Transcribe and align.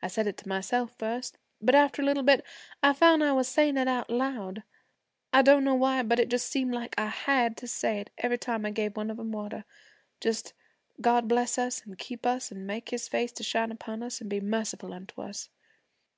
I 0.00 0.08
said 0.08 0.26
it 0.26 0.38
to 0.38 0.48
myself 0.48 0.94
first, 0.96 1.36
but 1.60 1.74
after 1.74 2.00
a 2.00 2.04
little 2.06 2.22
bit, 2.22 2.42
I 2.82 2.94
found 2.94 3.22
I 3.22 3.32
was 3.34 3.46
sayin' 3.46 3.76
it 3.76 3.88
out 3.88 4.08
loud. 4.08 4.62
I 5.34 5.42
don't 5.42 5.64
know 5.64 5.74
why, 5.74 6.02
but 6.02 6.18
it 6.18 6.32
seemed 6.40 6.72
like 6.72 6.94
I 6.96 7.08
had 7.08 7.58
to 7.58 7.66
say 7.66 8.00
it 8.00 8.08
every 8.16 8.38
time 8.38 8.64
I 8.64 8.70
gave 8.70 8.96
one 8.96 9.10
of 9.10 9.20
'em 9.20 9.32
water. 9.32 9.66
Just 10.18 10.54
"God 11.02 11.28
bless 11.28 11.58
us 11.58 11.82
an' 11.86 11.96
keep 11.96 12.24
us 12.24 12.50
an' 12.50 12.64
make 12.64 12.88
his 12.88 13.06
face 13.06 13.32
to 13.32 13.42
shine 13.42 13.70
upon 13.70 14.02
us 14.02 14.22
and 14.22 14.30
be 14.30 14.40
merciful 14.40 14.94
unto 14.94 15.20
us." 15.20 15.50